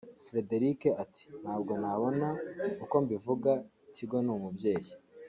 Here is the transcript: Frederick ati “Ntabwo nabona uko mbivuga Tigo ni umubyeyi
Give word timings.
Frederick 0.25 0.81
ati 1.03 1.25
“Ntabwo 1.41 1.71
nabona 1.81 2.27
uko 2.83 2.95
mbivuga 3.05 3.51
Tigo 3.93 4.17
ni 4.25 4.31
umubyeyi 4.35 4.91